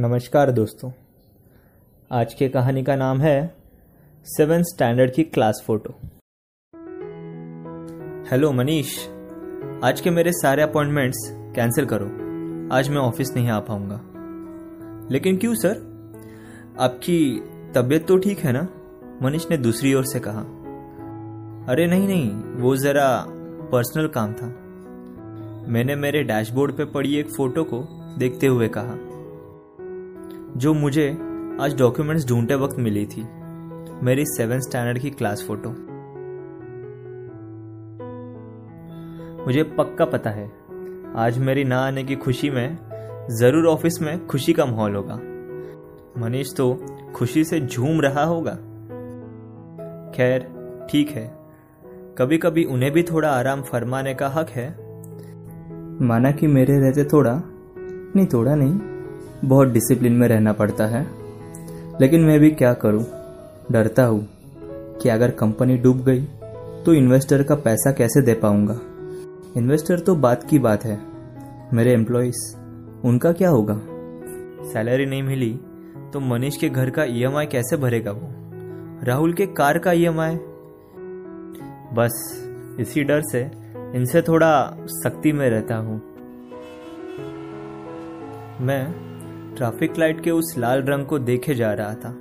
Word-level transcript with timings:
नमस्कार 0.00 0.50
दोस्तों। 0.50 0.90
आज 2.12 2.34
के 2.34 2.48
कहानी 2.48 2.82
का 2.82 2.96
नाम 2.96 3.20
है 3.20 3.54
सेवन 4.24 4.62
स्टैंडर्ड 4.62 5.12
की 5.12 5.22
क्लास 5.22 5.64
फ़ोटो। 5.66 5.94
हेलो 8.30 8.52
मनीष, 8.52 9.08
आज 9.84 10.00
के 10.00 10.10
मेरे 10.10 10.32
सारे 10.32 10.62
अपॉइंटमेंट्स 10.62 11.18
कैंसिल 11.32 11.84
करो। 11.84 12.06
आज 12.76 12.88
मैं 12.88 12.96
ऑफ़िस 12.96 13.28
नहीं 13.36 13.48
आ 13.48 13.60
पाऊँगा। 13.60 14.00
लेकिन 15.10 15.36
क्यों 15.36 15.54
सर? 15.54 15.76
आपकी 16.80 17.40
तबीयत 17.74 18.06
तो 18.06 18.16
ठीक 18.16 18.38
है 18.38 18.52
ना? 18.52 18.68
मनीष 19.22 19.50
ने 19.50 19.56
दूसरी 19.56 19.94
ओर 19.94 20.04
से 20.04 20.20
कहा। 20.20 20.40
अरे 21.72 21.86
नहीं 21.86 22.08
नहीं, 22.08 22.30
वो 22.62 22.76
जरा 22.76 23.24
पर्सनल 23.72 24.08
काम 24.08 24.32
था। 24.32 24.46
मैंने 25.68 25.94
मेरे 25.94 26.22
डैशबोर्ड 26.22 26.76
पे 26.76 26.84
पड़ी 26.84 27.16
एक 27.16 27.30
फ़ोटो 27.30 27.64
को 27.64 27.86
देखते 28.18 28.46
हुए 28.46 28.68
कहा। 28.68 29.09
जो 30.60 30.72
मुझे 30.74 31.08
आज 31.60 31.74
डॉक्यूमेंट्स 31.78 32.26
ढूंढते 32.28 32.54
वक्त 32.54 32.78
मिली 32.78 33.04
थी। 33.06 33.22
मेरी 34.04 34.24
सेवन 34.26 34.60
स्टैंडर्ड 34.60 34.98
की 34.98 35.10
क्लास 35.10 35.44
फ़ोटो 35.48 35.70
मुझे 39.46 39.62
पक्का 39.78 40.04
पता 40.04 40.30
है, 40.30 40.44
आज 41.16 41.38
मेरी 41.38 41.64
ना 41.64 41.78
आने 41.78 42.04
की 42.04 42.16
खुशी 42.16 42.50
में 42.50 42.78
ज़रूर 43.30 43.66
ऑफ़िस 43.66 44.00
में 44.02 44.26
खुशी 44.26 44.52
का 44.52 44.66
माहौल 44.66 44.96
होगा। 44.96 45.14
मनीष 46.20 46.54
तो 46.56 46.72
खुशी 47.14 47.44
से 47.44 47.60
झूम 47.60 48.00
रहा 48.00 48.24
होगा। 48.24 48.54
खैर, 50.16 50.46
ठीक 50.90 51.10
है। 51.10 51.26
कभी 52.18 52.38
कभी 52.38 52.64
उन्हें 52.64 52.92
भी 52.92 53.02
थोड़ा 53.02 53.30
आराम 53.30 53.62
फरमाने 53.62 54.14
का 54.14 54.28
हक 54.28 54.50
है। 54.50 54.68
माना 56.02 56.32
कि 56.32 56.46
मेरे 56.46 56.78
रहते 56.80 57.04
थोड़ा, 57.04 57.42
नहीं 58.16 58.26
थोड़ा 58.26 58.54
नहीं 58.54 58.89
बहुत 59.44 59.68
डिसिप्लिन 59.68 60.12
में 60.12 60.26
रहना 60.28 60.52
पड़ता 60.52 60.86
है। 60.86 61.06
लेकिन 62.00 62.20
मैं 62.20 62.38
भी 62.40 62.50
क्या 62.50 62.72
करूँ? 62.74 63.04
डरता 63.72 64.04
हूँ 64.04 64.28
कि 65.02 65.08
अगर 65.08 65.30
कंपनी 65.30 65.76
डूब 65.76 66.04
गई 66.04 66.22
तो 66.84 66.92
इन्वेस्टर 66.94 67.42
का 67.42 67.54
पैसा 67.54 67.92
कैसे 67.92 68.22
दे 68.22 68.34
पाऊँगा? 68.34 68.78
इन्वेस्टर 69.56 69.98
तो 69.98 70.14
बात 70.16 70.44
की 70.44 70.58
बात 70.58 70.84
है। 70.84 70.98
मेरे 71.74 71.92
एम्प्लॉयज़ 71.92 72.56
उनका 73.04 73.32
क्या 73.32 73.48
होगा? 73.48 73.80
सैलरी 74.64 75.06
नहीं 75.06 75.22
मिली 75.22 75.52
तो 76.12 76.20
मनीष 76.20 76.56
के 76.56 76.68
घर 76.68 76.90
का 76.90 77.04
ईएमआई 77.04 77.46
कैसे 77.46 77.76
भरेगा 77.76 78.12
वो? 78.12 78.28
राहुल 79.04 79.32
के 79.32 79.46
कार 79.46 79.78
का 79.78 79.92
ईएमआई 79.92 80.34
बस, 81.94 82.12
इसी 82.80 83.04
डर 83.04 83.20
से 83.22 83.40
इनसे 83.96 84.22
थोड़ा 84.22 84.52
सख्ती 84.86 85.32
में 85.32 85.48
रहता 85.50 85.76
हूँ। 85.76 86.00
मैं 88.60 89.09
ट्रैफ़िक 89.60 89.98
लाइट 89.98 90.20
के 90.24 90.30
उस 90.30 90.54
लाल 90.58 90.82
रंग 90.82 91.06
को 91.06 91.18
देखे 91.18 91.54
जा 91.54 91.72
रहा 91.72 91.94
था 91.94 92.14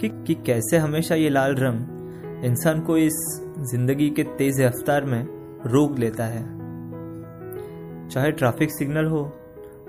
कि, 0.00 0.08
कि 0.08 0.34
कैसे 0.34 0.76
हमेशा 0.76 1.14
ये 1.14 1.28
लाल 1.28 1.54
रंग 1.54 2.44
इंसान 2.44 2.80
को 2.80 2.96
इस 2.96 3.12
ज़िंदगी 3.58 4.10
के 4.10 4.22
तेज 4.22 4.60
रफ्तार 4.60 5.04
में 5.04 5.22
रोक 5.66 5.98
लेता 5.98 6.24
है। 6.24 6.42
चाहे 8.08 8.32
ट्रैफ़िक 8.32 8.70
सिग्नल 8.70 9.04
हो 9.04 9.32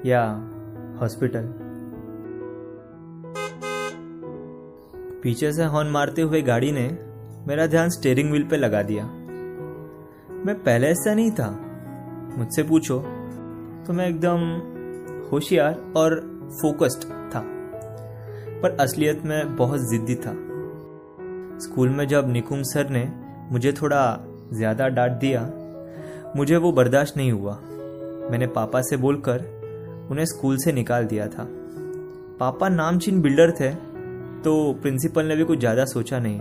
या 0.05 0.21
हॉस्पिटल 1.01 1.53
पीछे 5.23 5.53
से 5.53 5.63
हॉर्न 5.63 5.89
मारते 5.89 6.21
हुए 6.21 6.41
गाड़ी 6.41 6.71
ने 6.71 6.97
मेरा 7.47 7.67
ध्यान 7.67 7.89
स्टेयरिंग 7.89 8.29
व्हील 8.29 8.43
पे 8.43 8.57
लगा 8.57 8.81
दिया। 8.81 9.05
मैं 10.45 10.55
पहले 10.63 10.87
ऐसा 10.87 11.13
नहीं 11.13 11.31
था। 11.31 11.51
मुझसे 12.37 12.63
पूछो। 12.63 12.99
तो 13.87 13.93
मैं 13.93 14.07
एकदम 14.07 14.39
होशियार 15.31 15.93
और 15.95 16.36
फोकस्ड 16.51 17.03
था, 17.31 17.41
पर 18.61 18.77
असलियत 18.81 19.21
में 19.25 19.55
बहुत 19.55 19.89
जिद्दी 19.89 20.15
था। 20.15 20.33
स्कूल 21.61 21.89
में 21.89 22.07
जब 22.07 22.29
निकुम 22.29 22.61
सर 22.63 22.89
ने 22.89 23.07
मुझे 23.51 23.71
थोड़ा 23.73 24.01
ज़्यादा 24.53 24.87
डांट 24.89 25.11
दिया, 25.11 25.41
मुझे 26.35 26.57
वो 26.57 26.71
बर्दाश्त 26.71 27.17
नहीं 27.17 27.31
हुआ। 27.31 27.53
मैंने 28.31 28.47
पापा 28.49 28.81
से 28.81 28.97
बोलकर 28.97 29.45
उन्हें 30.11 30.25
स्कूल 30.25 30.57
से 30.57 30.71
निकाल 30.73 31.05
दिया 31.05 31.27
था। 31.27 31.47
पापा 32.39 32.69
नामचीन 32.69 33.21
बिल्डर 33.21 33.51
थे 33.51 33.73
तो 34.43 34.73
प्रिंसिपल 34.81 35.25
ने 35.25 35.35
भी 35.35 35.43
कुछ 35.43 35.59
ज़्यादा 35.59 35.85
सोचा 35.85 36.19
नहीं। 36.19 36.39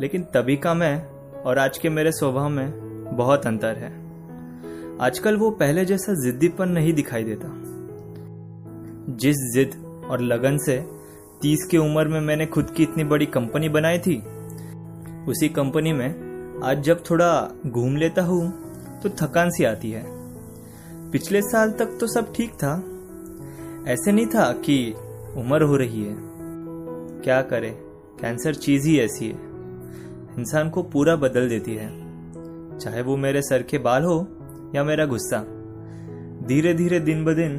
लेकिन 0.00 0.22
तभी 0.34 0.56
का 0.56 0.74
मैं 0.74 1.42
और 1.42 1.58
आज 1.58 1.78
के 1.78 1.88
मेरे 1.90 2.12
स्वभाव 2.12 2.48
में 2.48 3.16
बहुत 3.16 3.46
अंतर 3.46 3.76
है। 3.76 3.90
आजकल 5.00 5.36
वो 5.36 5.50
पहले 5.50 5.84
जैसा 5.84 6.14
जिद्दीपन 6.24 6.68
नहीं 6.68 6.92
दिखाई 6.92 7.24
देता। 7.24 7.48
जिस 9.16 9.36
जिद 9.54 10.04
और 10.10 10.20
लगन 10.20 10.58
से 10.58 10.86
तीस 11.42 11.66
की 11.70 11.78
उम्र 11.78 12.08
में 12.08 12.20
मैंने 12.20 12.46
खुद 12.46 12.70
की 12.70 12.82
इतनी 12.82 13.04
बड़ी 13.04 13.26
कंपनी 13.26 13.68
बनाई 13.68 13.98
थी, 13.98 14.16
उसी 15.28 15.48
कंपनी 15.48 15.92
में 15.92 16.08
आज 16.64 16.82
जब 16.82 17.02
थोड़ा 17.10 17.50
घूम 17.66 17.96
लेता 17.96 18.22
हूँ 18.22 18.52
तो 19.00 19.08
थकान 19.08 19.50
सी 19.50 19.64
आती 19.64 19.90
है। 19.90 20.04
पिछले 21.10 21.42
साल 21.42 21.70
तक 21.70 21.86
तो 22.00 22.06
सब 22.06 22.32
ठीक 22.34 22.50
था। 22.50 22.74
ऐसे 23.92 24.12
नहीं 24.12 24.26
था 24.26 24.52
कि 24.52 24.94
उम्र 25.36 25.62
हो 25.62 25.76
रही 25.76 26.04
है। 26.04 26.16
क्या 27.24 27.42
करे? 27.42 27.70
कैंसर 28.20 28.54
चीज़ 28.54 28.86
ही 28.86 28.98
ऐसी 29.00 29.26
है। 29.26 29.38
इंसान 30.38 30.70
को 30.70 30.82
पूरा 30.82 31.16
बदल 31.16 31.48
देती 31.48 31.74
है। 31.74 32.06
चाहे 32.78 33.02
वो 33.02 33.16
मेरे 33.16 33.42
सर 33.42 33.62
के 33.62 33.78
बाल 33.78 34.02
हो 34.02 34.28
या 34.74 34.84
मेरा 34.84 35.04
गुस्सा 35.06 35.44
धीरे 36.46 36.72
धीरे 36.74 37.00
दिन 37.00 37.24
ब 37.24 37.32
दिन 37.34 37.56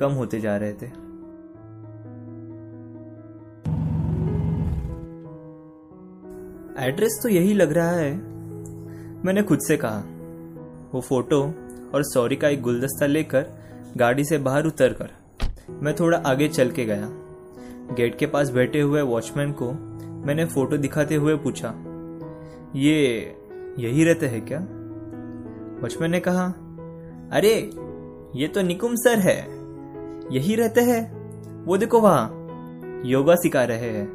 कम 0.00 0.12
होते 0.12 0.40
जा 0.40 0.56
रहे 0.56 0.72
थे। 0.72 0.86
एड्रेस 6.80 7.18
तो 7.22 7.28
यही 7.28 7.52
लग 7.54 7.72
रहा 7.72 7.90
है, 7.90 8.12
मैंने 9.24 9.42
खुद 9.42 9.58
से 9.58 9.76
कहा। 9.76 10.02
वो 10.94 11.00
फ़ोटो 11.00 11.40
और 11.94 12.02
सॉरी 12.04 12.36
का 12.36 12.48
एक 12.48 12.62
गुलदस्ता 12.62 13.06
लेकर 13.06 13.46
गाड़ी 13.96 14.24
से 14.24 14.38
बाहर 14.38 14.66
उतर 14.66 14.92
कर 14.92 15.10
मैं 15.82 15.94
थोड़ा 15.94 16.18
आगे 16.26 16.48
चल 16.48 16.70
के 16.70 16.84
गया। 16.84 17.08
गेट 17.96 18.18
के 18.18 18.26
पास 18.26 18.50
बैठे 18.50 18.80
हुए 18.80 19.02
वॉचमैन 19.02 19.52
को 19.52 19.72
मैंने 20.26 20.44
फ़ोटो 20.44 20.76
दिखाते 20.76 21.14
हुए 21.14 21.34
पूछा, 21.36 21.68
ये 22.76 23.36
यही 23.78 24.04
रहते 24.04 24.26
हैं 24.26 24.44
क्या? 24.46 24.66
वॉचमैन 25.84 26.10
ने 26.10 26.20
कहा, 26.20 26.44
अरे, 27.32 27.70
ये 28.40 28.48
तो 28.48 28.62
निकुम 28.62 28.94
सर 28.94 29.18
है। 29.18 29.38
यही 30.34 30.54
रहते 30.54 30.80
हैं। 30.80 31.12
वो 31.64 31.76
देखो 31.76 32.00
वहाँ, 32.00 32.28
योगा 33.04 33.34
सिखा 33.34 33.64
रहे 33.64 33.90
हैं। 33.90 34.08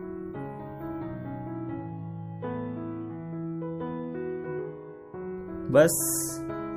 बस, 5.72 5.90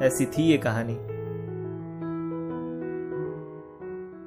ऐसी 0.03 0.27
थी 0.27 0.43
ये 0.43 0.59
कहानी। 0.59 1.12